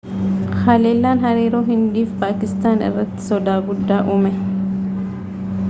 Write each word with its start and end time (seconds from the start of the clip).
halellaan 0.67 1.19
hariiroo 1.25 1.59
hindii 1.67 2.05
fi 2.13 2.17
paakistaan 2.23 2.81
irratti 2.87 3.27
soda 3.29 3.59
guddaa 3.69 3.99
uume 4.15 4.33